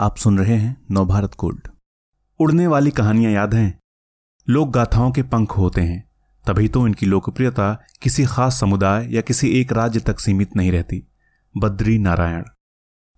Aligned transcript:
आप 0.00 0.16
सुन 0.16 0.38
रहे 0.38 0.54
हैं 0.54 0.86
नवभारत 0.90 1.32
गोल्ड 1.38 1.68
उड़ने 2.40 2.66
वाली 2.66 2.90
कहानियाँ 2.90 3.32
याद 3.32 3.54
हैं। 3.54 3.78
लोक 4.48 4.70
गाथाओं 4.70 5.10
के 5.10 5.22
पंख 5.22 5.50
होते 5.50 5.80
हैं। 5.80 6.10
तभी 6.46 6.68
तो 6.68 6.86
इनकी 6.86 7.06
लोकप्रियता 7.06 7.84
किसी 8.02 8.24
खास 8.24 8.60
समुदाय 8.60 9.08
या 9.14 9.20
किसी 9.20 9.48
एक 9.60 9.72
राज्य 9.72 10.00
तक 10.00 10.20
सीमित 10.20 10.56
नहीं 10.56 10.72
रहती। 10.72 11.02
बद्री 11.54 11.98
नारायण। 11.98 12.44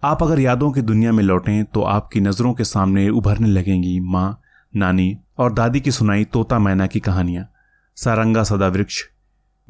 आप 0.03 0.23
अगर 0.23 0.41
यादों 0.41 0.73
की 0.73 0.83
दुनिया 0.83 1.13
में 1.13 1.25
लौटें 1.25 1.65
तो 1.65 1.83
आपकी 1.83 2.21
नज़रों 2.21 2.55
के 2.55 2.65
सामने 2.65 3.09
उभरने 3.09 3.49
लगेंगी 3.49 4.01
माँ, 4.01 4.41
नानी 4.77 5.19
और 5.39 5.53
दादी 5.53 5.81
की 5.81 5.91
सुनाई 5.91 6.25
तोता 6.25 6.59
मैना 6.59 6.87
की 6.87 7.01
कहानियाँ। 7.01 7.49
सारंगा 7.97 8.43
सदा 8.43 8.69
वृक्ष 8.69 9.03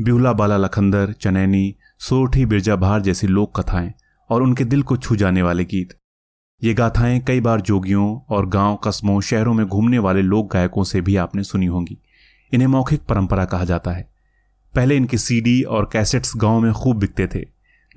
ब्यूला 0.00 0.32
बाला 0.32 0.56
लखंदर, 0.56 1.12
चनैनी 1.12 1.74
सोठी 1.98 2.46
बिरजा 2.46 2.76
भार 2.76 3.00
जैसी 3.00 3.26
लोक 3.26 3.60
कथाएँ 3.60 3.92
और 4.30 4.42
उनके 4.42 4.64
दिल 4.64 4.82
को 4.82 4.96
छू 4.96 5.16
जाने 5.16 5.42
वाले 5.42 5.64
गीत। 5.64 5.98
ये 6.62 6.74
गाथाएँ 6.74 7.18
कई 7.20 7.40
बार 7.40 7.60
जोगियों 7.60 8.34
और 8.34 8.46
गाँव, 8.46 8.76
कस्बों, 8.76 9.20
शहरों 9.20 9.54
में 9.54 9.66
घूमने 9.66 9.98
वाले 9.98 10.22
लोक 10.22 10.52
गायकों 10.52 10.84
से 10.84 11.00
भी 11.00 11.16
आपने 11.16 11.42
सुनी 11.42 11.66
होंगी। 11.66 11.96
इन्हें 12.52 12.68
मौखिक 12.68 13.00
परंपरा 13.00 13.44
कहा 13.44 13.64
जाता 13.64 13.90
है। 13.90 14.08
पहले 14.74 14.96
इनके 14.96 15.18
सीडी 15.18 15.62
और 15.62 15.88
कैसेट्स 15.92 16.32
गाँव 16.36 16.60
में 16.60 16.72
खूब 16.72 16.98
बिकते 16.98 17.26
थे। 17.26 17.44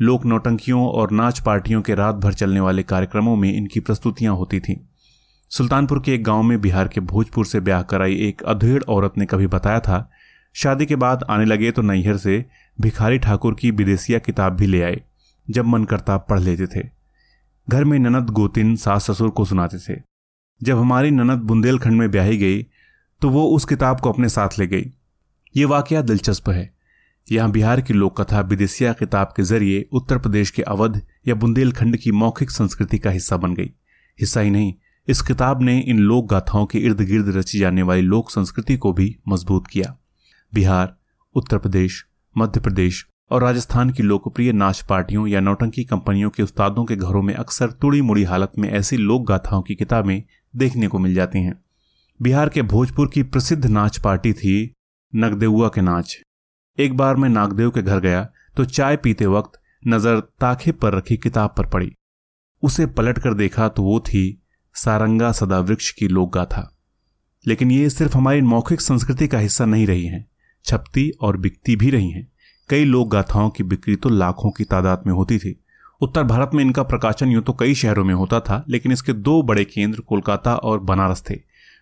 लोक 0.02 0.26
नौटंकियों 0.26 0.88
और 0.88 1.12
नाच 1.12 1.40
पार्टियों 1.40 1.82
के 1.82 1.96
रात 1.96 2.16
भर 2.16 2.34
चलने 2.34 2.60
वाले 2.60 2.84
कार्यक्रमों 2.84 3.36
में 3.36 3.54
इनकी 3.54 3.80
प्रस्तुतियाँ 3.80 4.36
होती 4.36 4.60
थीं। 4.60 4.76
सुल्तानपुर 5.52 6.02
के 6.06 6.14
एक 6.14 6.24
गाँव 6.24 6.44
में 6.44 6.60
बिहार 6.62 6.88
के 6.88 7.02
भोजपुर 7.02 7.46
से 7.46 7.60
ब्याह 7.60 7.82
कराई 7.82 8.16
एक 8.18 8.44
अधेड़ 8.44 8.84
औरत 8.84 9.14
ने 9.18 9.26
कभी 9.26 9.48
बताया 9.48 9.80
था, 9.80 10.10
शादी 10.54 10.86
के 10.86 10.96
बाद 10.96 11.26
आने 11.30 11.46
लगे 11.46 11.72
तो 11.72 11.82
नैहर 11.82 12.18
से 12.18 12.46
भिखारी 12.82 13.20
ठाकुर 13.20 13.56
की 13.56 13.72
विदेशिया 13.72 14.20
किताब 14.20 14.54
भी 14.54 14.68
ले 14.68 14.82
आए, 14.82 15.02
जब 15.50 15.66
मन 15.66 15.84
करता 15.84 16.18
पढ़ 16.18 16.40
लेते 16.40 16.68
थे। 16.68 16.95
घर 17.68 17.84
में 17.84 17.98
ननद 18.00 18.30
गोतिन 18.30 18.76
सास 18.76 19.10
ससुर 19.12 19.30
को 19.30 19.46
सुनाते 19.46 19.78
थे। 19.80 20.00
जब 20.62 20.80
हमारी 20.80 21.12
ननद 21.12 21.40
बुंदेलखंड 21.40 22.00
में 22.00 22.10
ब्याही 22.12 22.38
गई 22.38 22.62
तो 23.22 23.30
वो 23.30 23.46
उस 23.48 23.66
किताब 23.66 24.00
को 24.00 24.12
अपने 24.12 24.30
साथ 24.30 24.60
ले 24.60 24.68
गई। 24.68 24.92
ये 25.56 25.66
वाकया 25.66 26.02
दिलचस्प 26.02 26.50
है। 26.50 26.74
यहाँ 27.28 27.52
बिहार 27.52 27.82
की 27.82 27.94
लोक 27.94 28.22
कथा 28.22 28.42
विदेशिया 28.42 28.92
किताब 28.94 29.34
के 29.38 29.44
ज़रिए 29.44 29.86
उत्तर 29.92 30.18
प्रदेश 30.18 30.50
के 30.50 30.62
अवध 30.64 31.02
या 31.28 31.36
बुंदेलखंड 31.36 31.98
की 31.98 32.12
मौखिक 32.12 32.52
संस्कृति 32.52 32.98
का 32.98 33.10
हिस्सा 33.10 33.38
बन 33.38 33.54
गई। 33.54 33.72
हिस्सा 34.20 34.42
ही 34.42 34.50
नहीं, 34.50 34.74
इस 35.08 35.22
किताब 35.22 35.62
ने 35.62 35.80
इन 35.80 36.00
लोक 36.00 36.30
गाथाओं 36.30 36.66
के 36.66 36.80
इर्द 36.80 37.02
गिर्द 37.02 37.36
रची 37.38 37.60
जाने 37.60 37.84
वाली 37.84 38.02
लोक 38.02 38.30
संस्कृति 38.32 38.78
को 38.78 38.94
भी 38.94 39.16
मज़बूत 39.28 39.68
किया। 39.68 39.96
बिहार, 40.54 40.96
उत्तर 41.36 41.58
प्रदेश, 41.58 42.04
मध्य 42.36 42.60
प्रदेश 42.60 43.06
और 43.32 43.42
राजस्थान 43.42 43.90
की 43.90 44.04
लोकप्रिय 44.04 44.52
नाच 44.54 44.82
पार्टियों 44.82 45.28
या 45.28 45.40
नौटंकी 45.40 45.84
कंपनियों 45.84 46.30
के 46.30 46.44
उस्तादों 46.44 46.84
के 46.86 46.96
घरों 46.96 47.22
में 47.22 47.34
अक्सर 47.34 47.72
तुड़ी 47.72 48.02
मुड़ी 48.02 48.24
हालत 48.24 48.52
में 48.58 48.70
ऐसी 48.70 48.98
लोक 48.98 49.26
गाथाओं 49.28 49.62
की 49.62 49.76
किताबें 49.76 50.22
देखने 50.54 50.88
को 50.88 51.00
मिल 51.00 51.14
जाती 51.14 51.40
हैं। 51.40 51.54
बिहार 52.20 52.50
के 52.50 52.62
भोजपुर 52.64 53.10
की 53.14 53.24
प्रसिद्ध 53.24 53.66
नाच 53.66 53.98
पार्टी 53.98 54.34
थी 54.34 54.74
नगदेउआ 55.14 55.70
के 55.70 55.82
नाच। 55.82 56.18
एक 56.78 56.98
बार 56.98 57.16
मैं 57.16 57.30
नागदेव 57.30 57.72
के 57.72 57.82
घर 57.82 58.00
गया 58.00 58.28
तो 58.58 58.66
चाय 58.66 58.98
पीते 58.98 59.26
वक्त 59.28 59.60
नज़र 59.88 60.20
ताखे 60.42 60.72
पर 60.72 60.94
रखी 60.94 61.18
किताब 61.18 61.54
पर 61.58 61.66
पड़ी। 61.66 61.92
उसे 62.64 62.86
पलट 62.88 63.20
कर 63.20 63.34
देखा 63.34 63.68
तो 63.70 63.84
वो 63.84 64.00
थी 64.00 64.24
सारंगा 64.76 65.32
सदा 65.32 65.60
वृक्ष 65.60 65.92
की 65.92 66.08
लोक 66.08 66.34
गाथा। 66.34 66.72
लेकिन 67.46 67.72
ये 67.72 67.90
सिर्फ़ 67.90 68.18
हमारी 68.18 68.42
मौखिक 68.44 68.82
संस्कृति 68.82 69.28
का 69.28 69.40
हिस्सा 69.40 69.66
नहीं 69.66 69.88
रही 69.88 70.06
हैं, 70.06 70.26
छपती 70.66 71.10
और 71.22 71.38
बिकती 71.38 71.76
भी 71.76 71.90
रही 71.90 72.10
हैं। 72.12 72.28
कई 72.70 72.86
लोक 72.86 73.10
गाथाओं 73.10 73.50
की 73.50 73.64
बिक्री 73.64 73.96
तो 73.96 74.10
लाखों 74.10 74.52
की 74.52 74.64
तादाद 74.64 75.04
में 75.08 75.14
होती 75.14 75.38
थी। 75.38 75.60
उत्तर 76.02 76.24
भारत 76.24 76.52
में 76.54 76.64
इनका 76.64 76.84
प्रकाशन 76.84 77.30
यूँ 77.30 77.44
तो 77.44 77.54
कई 77.54 77.74
शहरों 77.76 78.04
में 78.04 78.14
होता 78.14 78.40
था, 78.40 78.64
लेकिन 78.70 78.92
इसके 78.92 79.14
दो 79.14 79.42
बड़े 79.44 79.66
केंद्र 79.66 80.00
कोलकाता 80.00 80.56
और 80.56 80.80
बनारस 80.80 81.24
थे। 81.30 81.36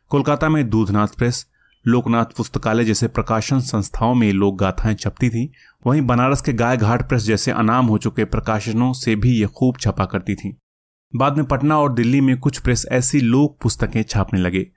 कोलकाता 0.10 0.50
में 0.50 0.70
दूधनाथ 0.70 1.08
प्रेस, 1.08 1.46
लोकनाथ 1.88 2.26
पुस्तकालय 2.38 2.84
जैसे 2.84 3.08
प्रकाशन 3.08 3.60
संस्थाओं 3.60 4.16
में 4.16 4.32
लोक 4.34 4.58
गाथाएँ 4.58 4.96
छपती 4.96 5.30
थी। 5.30 5.52
वहीं 5.88 6.02
बनारस 6.02 6.42
के 6.42 6.54
गाय 6.54 6.78
घाट 6.78 7.08
प्रेस 7.10 7.24
जैसे 7.24 7.52
अनाम 7.52 7.86
हो 7.86 7.98
चुके 7.98 8.26
प्रकाशनों 8.26 8.94
से 8.94 9.16
भी 9.16 9.32
ये 9.32 9.48
खूब 9.48 9.78
छपा 9.78 10.06
करती 10.06 10.36
थी। 10.36 10.58
बाद 11.16 11.38
में 11.38 11.46
पटना 11.46 11.80
और 11.80 11.94
दिल्ली 11.94 12.22
में 12.22 12.38
कुछ 12.40 12.60
प्रेस 12.60 12.86
ऐसी 12.92 13.20
लोक 13.20 13.58
पुस्तकें 13.64 14.04
छापने 14.04 14.40
लगे। 14.40 14.68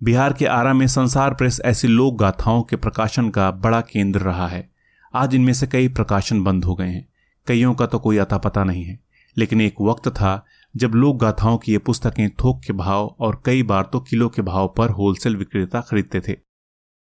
बिहार 0.00 0.32
के 0.32 0.46
आरा 0.46 0.72
में 0.72 0.86
संसार 0.86 1.34
प्रेस 1.34 1.60
ऐसी 1.64 1.88
लोक 1.88 2.18
गाथाओं 2.18 2.62
के 2.62 2.76
प्रकाशन 2.76 3.28
का 3.30 3.50
बड़ा 3.50 3.80
केंद्र 3.80 4.20
रहा 4.20 4.48
है। 4.48 4.75
आज 5.16 5.34
इनमें 5.34 5.52
से 5.52 5.66
कई 5.66 5.88
प्रकाशन 5.88 6.44
बंद 6.44 6.64
हो 6.64 6.74
गए 6.74 6.88
हैं। 6.88 7.08
कईयों 7.46 7.74
का 7.74 7.86
तो 7.86 7.98
कोई 7.98 8.16
अता 8.16 8.38
पता 8.38 8.64
नहीं 8.64 8.84
है। 8.84 9.00
लेकिन 9.36 9.60
एक 9.60 9.74
वक्त 9.80 10.08
था 10.08 10.46
जब 10.76 10.90
लोक 10.90 11.16
गाथाओं 11.16 11.58
की 11.58 11.72
ये 11.72 11.78
पुस्तकें 11.78 12.30
थोक 12.30 12.62
के 12.66 12.72
भाव 12.72 13.16
और 13.18 13.42
कई 13.44 13.62
बार 13.62 13.90
तो 13.92 14.00
किलो 14.00 14.28
के 14.28 14.42
भाव 14.42 14.74
पर 14.76 14.90
होलसेल 14.90 15.36
विक्रेता 15.36 15.80
खरीदते 15.80 16.20
थे। 16.20 16.36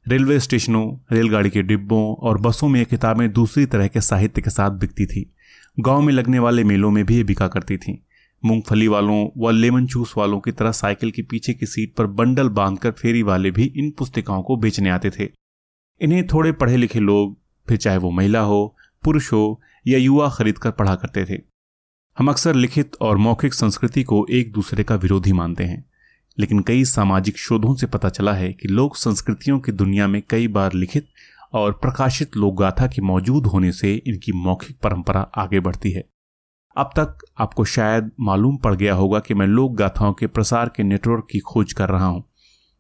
रेलवे 0.09 0.41
स्टेशनों, 0.41 0.97
रेलगाड़ी 1.13 1.51
के 1.51 1.63
डिब्बों 1.63 2.15
और 2.15 2.41
बसों 2.41 2.69
में 2.69 2.81
ये 2.81 2.85
किताबें 2.85 3.33
दूसरी 3.33 3.67
तरह 3.67 3.89
के 3.89 4.01
साहित्य 4.01 4.43
के 4.43 4.51
साथ 4.51 4.71
बिकती 4.71 5.07
थी। 5.07 5.35
गाँव 5.81 6.01
में 6.01 6.13
लगने 6.13 6.39
वाले 6.39 6.65
मेलों 6.65 6.91
में 6.91 7.07
भी 7.07 7.17
ये 7.17 7.25
बिका 7.25 7.49
करती 7.49 7.77
थी। 7.77 8.07
मूंगफली 8.45 8.89
वालों 8.89 9.29
व 9.37 9.51
लेमन 9.51 9.87
जूस 9.87 10.15
वालों 10.17 10.41
की 10.41 10.53
तरह 10.53 10.73
साइकिल 10.73 11.11
के 11.11 11.23
पीछे 11.23 11.55
की 11.55 11.67
सीट 11.67 11.95
पर 11.97 12.07
बंडल 12.07 12.49
बांधकर 12.49 12.91
फेरी 12.91 13.23
वाले 13.23 13.51
भी 13.51 13.65
इन 13.77 13.91
पुस्तिकाओं 13.91 14.43
को 14.43 14.57
बेचने 14.57 14.91
आते 14.91 15.11
थे। 15.11 15.29
इन्हें 16.01 16.27
थोड़े 16.27 16.53
पढ़े 16.53 16.77
लिखे 16.77 17.01
लोग 17.01 17.42
फिर 17.73 17.79
चाहे 17.79 17.97
वो 17.97 18.11
महिला 18.11 18.41
हो, 18.41 18.77
पुरुष 19.03 19.33
हो 19.33 19.61
या 19.87 19.99
युवा 19.99 20.29
खरीद 20.29 20.59
कर 20.59 20.71
पढ़ा 20.71 20.95
करते 20.95 21.25
थे। 21.25 21.41
हम 22.19 22.29
अक्सर 22.29 22.55
लिखित 22.55 22.97
और 23.01 23.17
मौखिक 23.17 23.55
संस्कृति 23.55 24.03
को 24.03 24.27
एक 24.31 24.53
दूसरे 24.53 24.85
का 24.85 24.95
विरोधी 24.95 25.33
मानते 25.33 25.65
हैं, 25.65 25.85
लेकिन 26.39 26.61
कई 26.61 26.85
सामाजिक 26.85 27.39
शोधों 27.39 27.75
से 27.75 27.87
पता 27.87 28.09
चला 28.09 28.33
है 28.33 28.53
कि 28.53 28.69
लोक 28.69 28.97
संस्कृतियों 28.97 29.59
की 29.61 29.73
दुनिया 29.73 30.07
में 30.07 30.21
कई 30.31 30.49
बार 30.49 30.73
लिखित 30.73 31.09
और 31.53 31.73
प्रकाशित 31.73 32.37
लोक 32.37 32.59
गाथा 32.59 32.87
के 32.87 33.03
मौजूद 33.03 33.47
होने 33.47 33.73
से 33.73 33.95
इनकी 33.97 34.33
मौखिक 34.35 34.79
परंपरा 34.81 35.21
आगे 35.37 35.61
बढ़ती 35.61 35.93
है। 35.93 36.05
अब 36.77 36.91
तक 36.99 37.19
आपको 37.39 37.65
शायद 37.65 38.11
मालूम 38.21 38.57
पड़ 38.57 38.75
गया 38.75 38.95
होगा 38.95 39.21
कि 39.21 39.35
मैं 39.35 39.47
लोक 39.47 39.77
गाथाओं 39.77 40.13
के 40.13 40.27
प्रसार 40.27 40.73
के 40.77 40.83
नेटवर्क 40.83 41.27
की 41.31 41.39
खोज 41.39 41.73
कर 41.73 41.89
रहा 41.89 42.07
हूँ। 42.07 42.25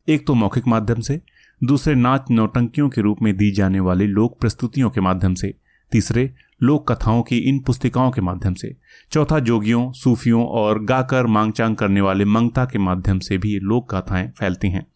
एक 0.09 0.27
तो 0.27 0.35
मौखिक 0.35 0.67
माध्यम 0.67 1.01
से 1.01 1.21
दूसरे 1.63 1.95
नाच 1.95 2.31
नौटंकियों 2.31 2.89
के 2.89 3.01
रूप 3.01 3.19
में 3.23 3.37
दी 3.37 3.51
जाने 3.51 3.81
वाली 3.81 4.07
लोक 4.07 4.39
प्रस्तुतियों 4.41 4.91
के 4.91 5.01
माध्यम 5.01 5.35
से, 5.35 5.55
तीसरे, 5.93 6.31
लोक 6.63 6.91
कथाओं 6.93 7.23
की 7.23 7.37
इन 7.39 7.59
पुस्तिकाओं 7.59 8.11
के 8.11 8.21
माध्यम 8.21 8.55
से, 8.55 8.75
चौथा, 9.13 9.39
जोगियों, 9.39 9.93
सूफियों 9.93 10.45
और 10.47 10.85
गाकर 10.85 11.27
मांगचांग 11.27 11.77
करने 11.77 12.01
वाले 12.01 12.25
मंगता 12.25 12.65
के 12.65 12.79
माध्यम 12.79 13.19
से 13.19 13.39
भी 13.39 13.59
लोक 13.61 13.91
गाथाएँ 13.93 14.29
फैलती 14.31 14.71
हैं। 14.71 14.87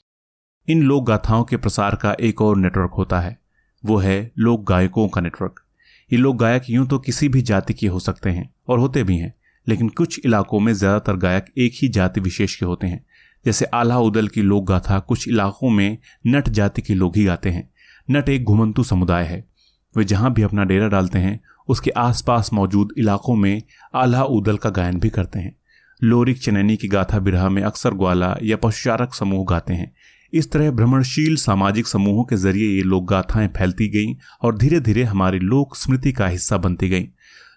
इन 0.69 0.83
लोक 0.83 1.07
गाथाओं 1.07 1.45
के 1.45 1.57
प्रसार 1.57 1.95
का 1.95 2.17
एक 2.21 2.43
और 2.43 2.57
नेटवर्क 2.57 2.93
होता 2.93 3.21
है, 3.21 3.39
वो 3.85 3.97
है 3.97 4.33
लोक 4.39 4.69
गायकों 4.69 5.09
का 5.09 5.21
नेटवर्क। 5.21 5.65
ये 6.11 6.19
लोक 6.19 6.37
गायक 6.37 6.71
यूँ 6.71 6.87
तो 6.87 6.99
किसी 6.99 7.29
भी 7.29 7.43
जाति 7.43 7.75
के 7.75 7.87
हो 7.87 7.99
सकते 7.99 8.31
हैं 8.31 8.51
और 8.69 8.79
होते 8.79 9.03
भी 9.03 9.17
हैं, 9.17 9.35
लेकिन 9.67 9.89
कुछ 9.89 10.21
इलाकों 10.25 10.61
में 10.61 10.73
ज़्यादातर 10.73 11.17
गायक 11.17 11.53
एक 11.59 11.73
ही 11.75 11.89
जाति 11.89 12.21
विशेष 12.21 12.57
के 12.57 12.67
होते 12.67 12.87
हैं 12.87 13.05
जैसे 13.47 13.65
आल्हा 13.65 13.99
उदल 13.99 14.29
की 14.29 14.43
लोक 14.43 14.65
गाथा 14.65 14.99
कुछ 14.99 15.29
इलाकों 15.29 15.71
में 15.71 15.99
नट 16.27 16.49
जाति 16.49 16.83
के 16.83 16.95
लोग 16.95 17.17
ही 17.17 17.25
गाते 17.25 17.51
हैं। 17.51 17.71
नट 18.11 18.29
एक 18.29 18.45
घुमंतु 18.45 18.83
समुदाय 18.83 19.25
है। 19.25 19.49
वे 19.97 20.05
जहाँ 20.05 20.33
भी 20.33 20.43
अपना 20.43 20.65
डेरा 20.65 20.89
डालते 20.89 21.19
हैं, 21.19 21.41
उसके 21.69 21.91
आसपास 21.91 22.53
मौजूद 22.53 22.89
इलाकों 22.99 23.37
में 23.37 23.63
आल्हा 23.95 24.23
उदल 24.23 24.57
का 24.57 24.71
गायन 24.71 25.01
भी 25.01 25.09
करते 25.09 25.39
हैं। 25.39 25.57
लोरिक 26.05 26.43
चनैनी 26.43 26.77
की 26.77 26.89
गाथा 26.89 27.19
बिरहा 27.19 27.49
में 27.49 27.63
अक्सर 27.63 27.95
ग्वाला 27.95 28.37
या 28.43 28.57
पशुचारक 28.57 29.15
समूह 29.15 29.47
गाते 29.49 29.75
हैं। 29.75 29.93
इस 30.33 30.53
तरह 30.53 30.71
भ्रमणशील 30.71 31.37
सामाजिक 31.37 31.87
समूहों 31.87 32.25
के 32.25 32.37
ज़रिए 32.37 32.77
ये 32.77 32.83
लोक 32.83 33.09
गाथाएँ 33.09 33.49
फैलती 33.49 33.89
गईं 33.89 34.15
और 34.43 34.59
धीरे 34.59 34.81
धीरे 34.81 35.03
हमारी 35.03 35.39
लोक 35.39 35.77
स्मृति 35.77 36.13
का 36.13 36.27
हिस्सा 36.27 36.57
बनती 36.57 36.89
गईं। 36.89 37.07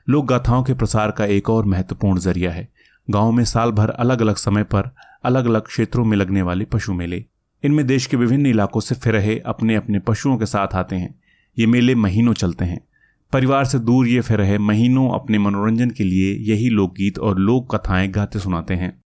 लोक 0.10 0.26
गाथाओं 0.26 0.64
के 0.64 0.74
प्रसार 0.74 1.12
का 1.12 1.26
एक 1.26 1.50
और 1.50 1.66
महत्वपूर्ण 1.66 2.20
ज़रिया 2.20 2.52
है। 2.52 2.70
गाँव 3.10 3.32
में 3.32 3.44
साल 3.46 3.72
भर 3.72 3.90
अलग 3.90 4.22
अलग 4.22 4.36
समय 4.36 4.64
पर 4.64 4.96
अलग 5.24 5.46
अलग 5.46 5.62
क्षेत्रों 5.62 6.06
में 6.06 6.18
लगने 6.18 6.42
वाले 6.42 6.66
पशु 6.66 6.94
मेले। 6.94 7.26
इनमें 7.64 7.88
देश 7.88 8.06
के 8.06 8.18
विभिन्न 8.18 8.46
इलाकों 8.46 8.80
से 8.80 8.96
फिर 8.96 9.14
रहे 9.14 9.40
अपने 9.40 9.76
अपने 9.76 10.00
पशुओं 10.00 10.38
के 10.38 10.46
साथ 10.46 10.68
आते 10.68 10.96
हैं। 10.96 11.22
ये 11.60 11.66
मेले 11.66 11.96
महीनों 11.96 12.34
चलते 12.34 12.66
हैं। 12.66 12.88
परिवार 13.34 13.66
से 13.66 13.80
दूर 13.80 14.08
ये 14.08 14.22
फिर 14.22 14.38
रहे 14.38 14.58
महीनों 14.58 15.10
अपने 15.10 15.38
मनोरंजन 15.38 15.90
के 15.90 16.04
लिए 16.04 16.34
यही 16.36 16.70
लोकगीत 16.70 17.20
और 17.20 17.40
लोक 17.40 17.76
कथाएँ 17.76 18.08
गाते 18.08 18.40
सुनाते 18.40 18.74
हैं। 18.74 19.02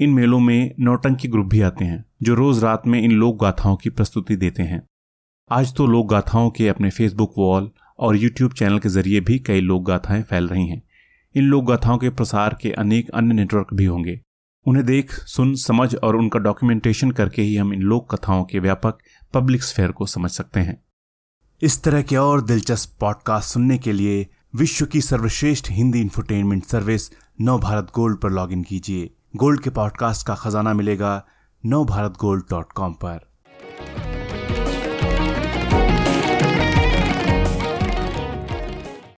इन 0.00 0.10
मेलों 0.10 0.40
में 0.40 0.74
नौटंकी 0.80 1.28
ग्रुप 1.28 1.46
भी 1.46 1.60
आते 1.60 1.84
हैं, 1.84 2.04
जो 2.22 2.34
रोज 2.34 2.64
रात 2.64 2.82
में 2.86 3.02
इन 3.02 3.12
लोक 3.12 3.40
गाथाओं 3.40 3.76
की 3.76 3.90
प्रस्तुति 3.90 4.36
देते 4.36 4.62
हैं। 4.62 4.82
आज 5.50 5.74
तो 5.74 5.86
लोक 5.86 6.08
गाथाओं 6.08 6.50
के 6.50 6.68
अपने 6.68 6.90
फेसबुक 6.90 7.32
वॉल 7.38 7.70
और 7.98 8.16
यूट्यूब 8.16 8.52
चैनल 8.52 8.78
के 8.78 8.88
ज़रिए 8.88 9.20
भी 9.20 9.38
कई 9.38 9.60
लोक 9.60 9.82
गाथाएँ 9.82 10.22
फैल 10.22 10.48
रही 10.48 10.68
हैं। 10.68 10.82
इन 11.34 11.44
लोक 11.44 11.64
गाथाओं 11.64 11.98
के 11.98 12.10
प्रसार 12.10 12.58
के 12.62 12.72
अनेक 12.72 13.10
अन्य 13.10 13.34
नेटवर्क 13.34 13.74
भी 13.74 13.84
होंगे। 13.84 14.20
उन्हें 14.66 14.86
देख, 14.86 15.12
सुन, 15.12 15.54
समझ 15.54 15.96
और 15.96 16.16
उनका 16.16 16.38
डॉक्यूमेंटेशन 16.38 17.10
करके 17.10 17.42
ही 17.42 17.56
हम 17.56 17.72
इन 17.74 17.82
लोक 17.82 18.14
कथाओं 18.14 18.44
के 18.44 18.58
व्यापक 18.58 18.98
पब्लिक 19.34 19.62
स्फेयर 19.62 19.92
को 19.92 20.06
समझ 20.06 20.30
सकते 20.30 20.60
हैं। 20.60 20.84
इस 21.62 21.82
तरह 21.82 22.02
के 22.02 22.16
और 22.16 22.40
दिलचस्प 22.40 22.96
पॉडकास्ट 23.00 23.54
सुनने 23.54 23.78
के 23.78 23.92
लिए 23.92 24.28
विश्व 24.54 24.86
की 24.86 25.00
सर्वश्रेष्ठ 25.00 25.70
Hindi 25.70 26.00
infotainment 26.00 26.64
service 26.64 27.10
Nav 27.40 27.58
Bharat 27.58 27.92
gold 27.94 28.20
पर 28.20 28.30
लॉगिन 28.30 28.62
कीजिए। 28.62 29.14
गोल्ड 29.36 29.60
के 29.60 29.70
पॉडकास्ट 29.70 30.26
का 30.26 30.34
खजाना 30.34 30.74
मिलेगा 30.74 31.26
नव 31.66 31.84
भारत 31.84 32.14
गोल्ड 32.20 32.44
डॉट 32.50 32.72
कॉम 32.72 32.92
पर। 32.92 33.31